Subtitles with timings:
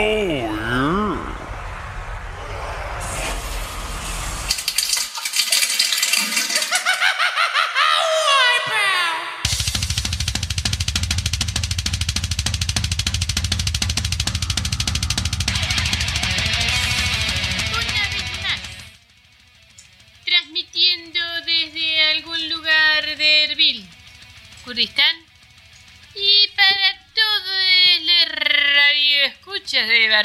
[0.00, 0.40] yeah.
[18.12, 18.60] Vez más,
[20.24, 23.86] transmitiendo desde algún lugar de Erbil,
[24.64, 25.09] Kurdistán,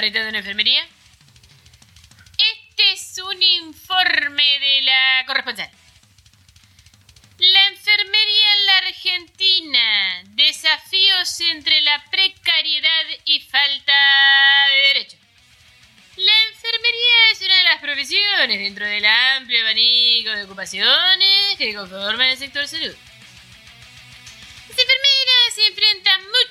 [0.02, 0.86] de una Enfermería,
[2.38, 5.70] este es un informe de la corresponsal.
[7.38, 15.20] La enfermería en la Argentina, desafíos entre la precariedad y falta de derechos.
[16.18, 22.28] La enfermería es una de las profesiones dentro del amplio abanico de ocupaciones que conforman
[22.28, 22.96] el sector salud.
[24.68, 26.05] Las enfermeras se enfrentan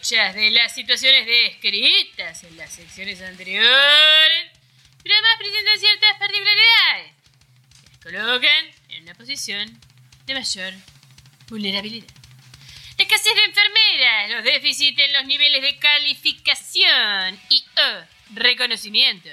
[0.04, 4.50] muchas de las situaciones descritas en las secciones anteriores,
[5.02, 7.12] pero además presentan ciertas particularidades
[7.80, 9.80] que las colocan en una posición
[10.26, 10.74] de mayor
[11.48, 12.14] vulnerabilidad.
[12.98, 19.30] La escasez de enfermeras, los déficits en los niveles de calificación y o reconocimiento.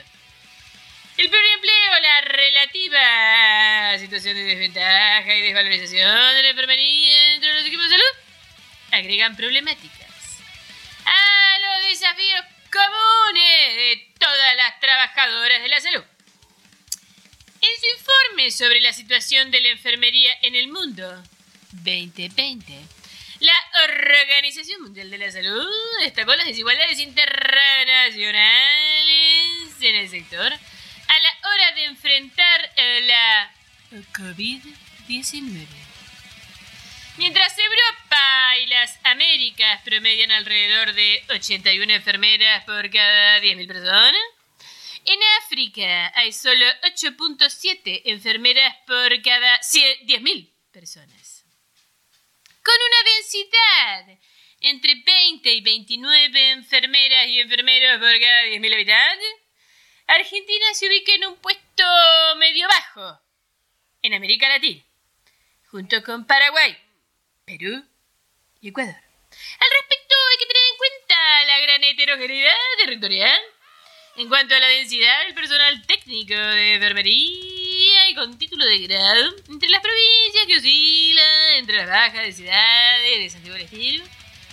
[1.17, 7.66] El empleo, la relativa situación de desventaja y desvalorización de la enfermería dentro de los
[7.66, 8.16] equipos de salud
[8.91, 10.00] agregan problemáticas
[15.22, 16.03] trabajadoras de la salud.
[17.61, 21.23] En su informe sobre la situación de la enfermería en el mundo
[21.72, 22.75] 2020,
[23.39, 25.69] la Organización Mundial de la Salud
[26.00, 33.52] destacó las desigualdades internacionales en el sector a la hora de enfrentar la
[34.13, 35.67] COVID-19.
[37.17, 44.16] Mientras Europa y las Américas promedian alrededor de 81 enfermeras por cada 10.000 personas,
[45.13, 51.45] en África hay solo 8.7 enfermeras por cada 10.000 personas.
[52.63, 54.19] Con una densidad
[54.61, 59.35] entre 20 y 29 enfermeras y enfermeros por cada 10.000 habitantes,
[60.07, 61.83] Argentina se ubica en un puesto
[62.38, 63.19] medio bajo
[64.01, 64.81] en América Latina,
[65.67, 66.78] junto con Paraguay,
[67.45, 67.83] Perú
[68.61, 68.95] y Ecuador.
[68.95, 73.41] Al respecto hay que tener en cuenta la gran heterogeneidad territorial
[74.17, 79.35] en cuanto a la densidad del personal técnico de enfermería y con título de grado
[79.49, 84.03] entre las provincias que oscilan entre las bajas densidades de Santiago del Estero,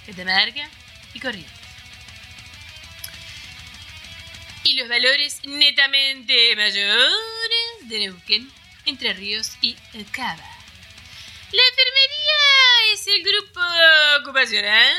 [0.06, 0.70] Catamarca
[1.14, 1.52] y Corrientes.
[4.64, 7.14] Y los valores netamente mayores
[7.82, 8.50] de Neuquén,
[8.84, 10.58] Entre Ríos y El Cava.
[11.52, 13.60] La enfermería es el grupo
[14.20, 14.96] ocupacional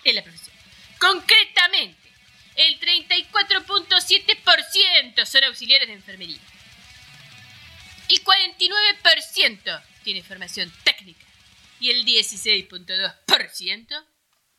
[0.03, 0.55] en la profesión.
[0.99, 2.09] Concretamente,
[2.55, 6.39] el 34.7% son auxiliares de enfermería.
[8.09, 11.25] El 49% tiene formación técnica
[11.79, 14.05] y el 16.2%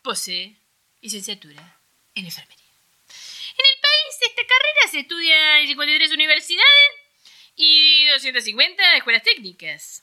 [0.03, 0.57] posee
[1.03, 1.81] licenciatura
[2.15, 2.60] en enfermería.
[4.51, 6.91] En el país esta carrera se estudia en 53 universidades
[7.57, 10.03] y 250 escuelas técnicas,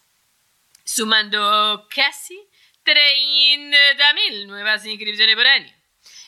[0.84, 2.40] sumando casi
[2.86, 5.74] 30.000 nuevas inscripciones por año.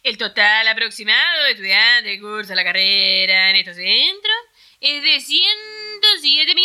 [0.04, 4.36] El total aproximado de estudiantes que cursan la carrera en estos centros
[4.82, 6.56] es de 107.000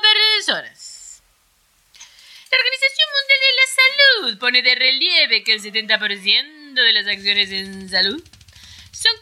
[0.00, 1.22] personas.
[2.50, 7.50] La Organización Mundial de la Salud pone de relieve que el 70% de las acciones
[7.50, 8.22] en salud
[8.92, 9.12] son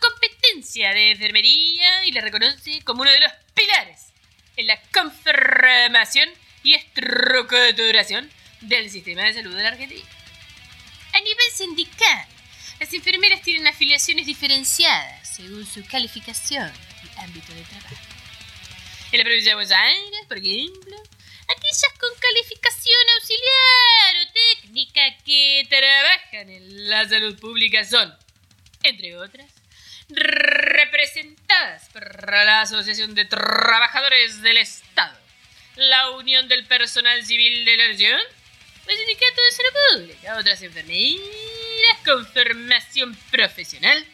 [0.62, 4.06] de enfermería y la reconoce como uno de los pilares
[4.56, 6.31] en la conformación
[6.62, 8.31] y estructuración
[8.62, 10.05] del sistema de salud de la Argentina.
[11.12, 12.26] A nivel sindical,
[12.81, 16.73] las enfermeras tienen afiliaciones diferenciadas según su calificación
[17.05, 17.97] y ámbito de trabajo.
[19.12, 20.97] En la provincia de Buenos Aires, por ejemplo,
[21.49, 28.12] aquellas con calificación auxiliar o técnica que trabajan en la salud pública son,
[28.82, 29.56] entre otras,
[30.08, 35.19] representadas por la Asociación de Trabajadores del Estado,
[35.76, 38.20] la Unión del Personal Civil de la Nación,
[38.87, 44.06] el Sindicato de Salud Pública, otras enfermeras con formación profesional,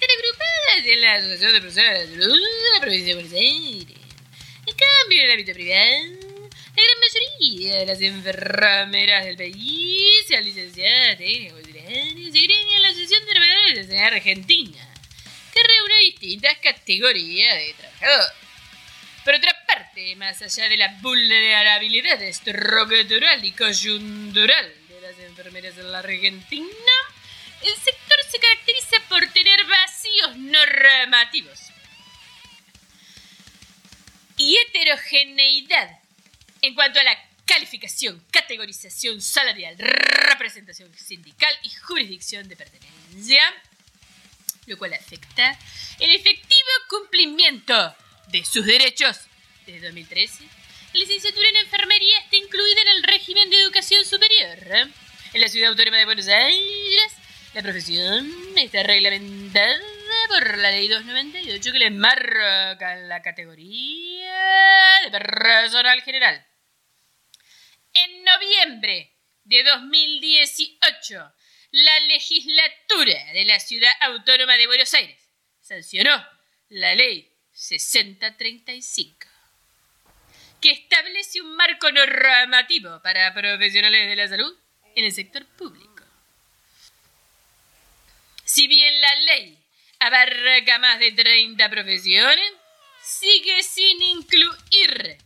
[0.00, 3.32] están agrupadas en la Asociación de Profesionales de la Salud de la Provincia de Buenos
[3.32, 3.98] Aires.
[4.66, 6.30] En cambio, en el ámbito privado,
[6.76, 12.82] la gran mayoría de las enfermeras del país sean licenciadas técnicas y se agregan en
[12.82, 14.94] la Asociación de Trabajadores de Argentina,
[15.52, 18.32] que reúne distintas categorías de trabajadores.
[19.24, 25.92] Por otra parte, más allá de la vulnerabilidad estructural y coyuntural de las enfermeras en
[25.92, 26.68] la Argentina,
[27.62, 31.58] el sector se caracteriza por tener vacíos normativos
[34.36, 35.98] y heterogeneidad
[36.62, 43.42] en cuanto a la calificación, categorización salarial, representación sindical y jurisdicción de pertenencia,
[44.66, 45.58] lo cual afecta
[45.98, 47.96] el efectivo cumplimiento
[48.28, 49.18] de sus derechos.
[49.66, 50.44] Desde 2013,
[50.92, 54.58] la licenciatura en enfermería está incluida en el régimen de educación superior.
[55.34, 57.12] En la ciudad autónoma de Buenos Aires,
[57.54, 59.82] la profesión está reglamentada
[60.28, 66.46] por la ley 298 que le marca la categoría de personal general.
[68.34, 69.12] Noviembre
[69.44, 71.32] de 2018,
[71.72, 75.18] la legislatura de la Ciudad Autónoma de Buenos Aires
[75.60, 76.24] sancionó
[76.68, 79.26] la ley 6035,
[80.60, 84.56] que establece un marco normativo para profesionales de la salud
[84.94, 86.04] en el sector público.
[88.44, 89.58] Si bien la ley
[89.98, 92.52] abarca más de 30 profesiones,
[93.02, 95.18] sigue sin incluir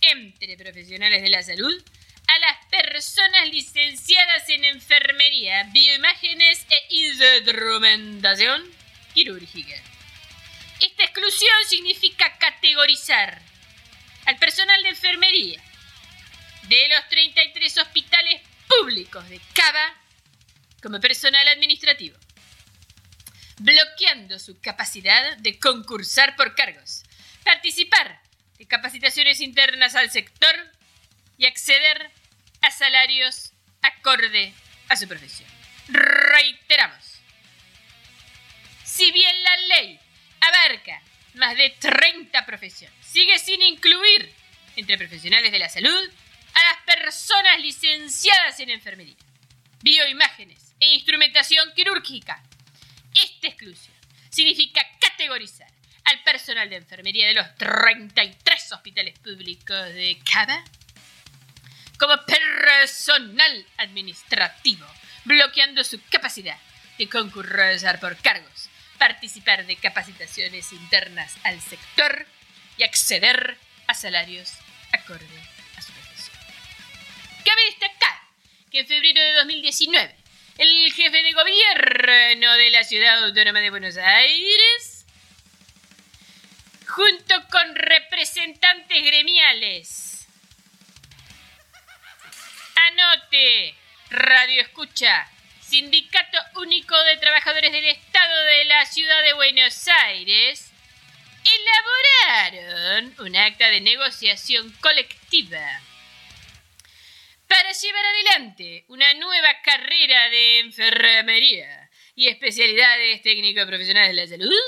[0.00, 1.84] entre profesionales de la salud
[2.28, 8.62] a las personas licenciadas en enfermería, bioimágenes e instrumentación
[9.14, 9.76] quirúrgica.
[10.80, 13.40] Esta exclusión significa categorizar
[14.26, 15.62] al personal de enfermería
[16.68, 19.94] de los 33 hospitales públicos de Cava
[20.82, 22.16] como personal administrativo,
[23.58, 27.04] bloqueando su capacidad de concursar por cargos,
[27.44, 28.20] participar
[28.58, 30.54] de capacitaciones internas al sector
[31.38, 32.10] y acceder
[32.62, 33.52] a salarios
[33.82, 34.52] acorde
[34.88, 35.48] a su profesión.
[35.88, 37.20] Reiteramos,
[38.84, 40.00] si bien la ley
[40.40, 41.02] abarca
[41.34, 44.32] más de 30 profesiones, sigue sin incluir
[44.76, 46.10] entre profesionales de la salud
[46.54, 49.16] a las personas licenciadas en enfermería,
[49.82, 52.42] bioimágenes e instrumentación quirúrgica.
[53.14, 53.94] Esta exclusión
[54.30, 55.68] significa categorizar
[56.04, 60.62] al personal de enfermería de los 33 hospitales públicos de Cava
[61.98, 64.86] como personal administrativo,
[65.24, 66.58] bloqueando su capacidad
[66.98, 72.26] de concursar por cargos, participar de capacitaciones internas al sector
[72.78, 74.52] y acceder a salarios
[74.92, 75.26] acorde
[75.76, 76.36] a su profesión.
[77.44, 78.20] Cabe destacar
[78.70, 80.16] que en febrero de 2019,
[80.58, 85.06] el jefe de gobierno de la ciudad autónoma de Buenos Aires,
[86.86, 90.05] junto con representantes gremiales,
[94.10, 100.72] Radio Escucha, Sindicato Único de Trabajadores del Estado de la Ciudad de Buenos Aires,
[102.24, 105.80] elaboraron un acta de negociación colectiva
[107.46, 114.64] para llevar adelante una nueva carrera de enfermería y especialidades técnico-profesionales de la salud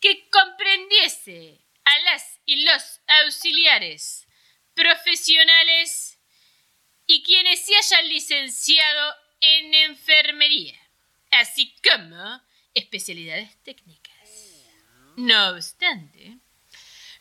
[0.00, 4.26] que comprendiese a las y los auxiliares
[4.74, 6.05] profesionales
[7.16, 10.78] y quienes se hayan licenciado en enfermería,
[11.30, 12.42] así como
[12.74, 14.12] especialidades técnicas.
[15.16, 16.36] No obstante,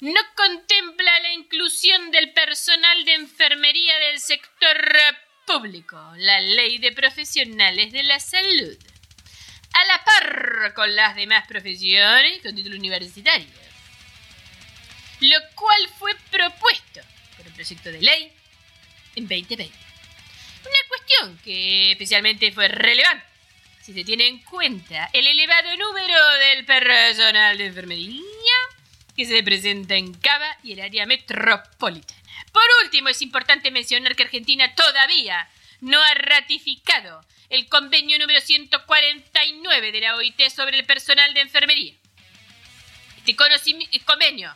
[0.02, 4.78] no contempla la inclusión del personal de enfermería del sector
[5.48, 8.78] público, la ley de profesionales de la salud,
[9.72, 13.48] a la par con las demás profesiones con título universitario,
[15.22, 17.00] lo cual fue propuesto
[17.38, 18.34] por un proyecto de ley
[19.16, 19.85] en 2020.
[21.05, 23.25] Cuestión que especialmente fue relevante
[23.83, 28.21] si se tiene en cuenta el elevado número del personal de enfermería
[29.15, 32.21] que se presenta en Cava y el área metropolitana.
[32.51, 35.47] Por último, es importante mencionar que Argentina todavía
[35.81, 41.93] no ha ratificado el convenio número 149 de la OIT sobre el personal de enfermería.
[43.17, 44.55] Este convenio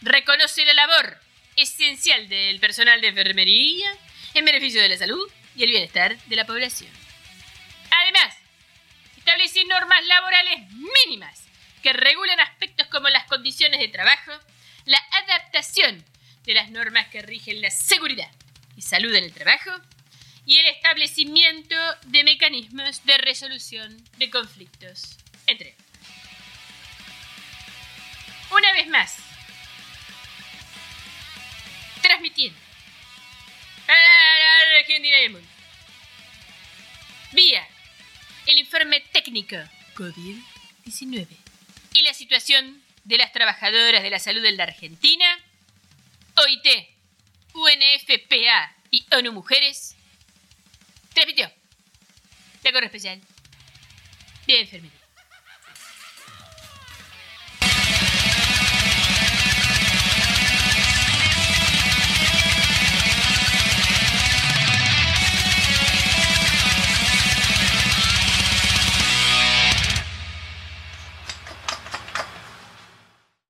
[0.00, 1.18] reconoce la labor
[1.56, 3.94] esencial del personal de enfermería
[4.32, 6.90] en beneficio de la salud y el bienestar de la población.
[7.90, 8.36] Además,
[9.16, 11.44] establece normas laborales mínimas
[11.82, 14.32] que regulan aspectos como las condiciones de trabajo,
[14.84, 16.04] la adaptación
[16.44, 18.30] de las normas que rigen la seguridad
[18.76, 19.70] y salud en el trabajo
[20.46, 21.76] y el establecimiento
[22.06, 25.16] de mecanismos de resolución de conflictos
[25.46, 25.76] entre
[28.50, 29.16] Una vez más,
[37.32, 37.66] Vía
[38.46, 39.56] el informe técnico
[39.94, 41.26] COVID-19
[41.94, 45.24] y la situación de las trabajadoras de la salud en la Argentina,
[46.36, 46.88] OIT,
[47.54, 49.96] UNFPA y ONU Mujeres,
[51.14, 51.50] transmitió
[52.62, 53.20] la corre especial
[54.46, 54.99] de enfermería.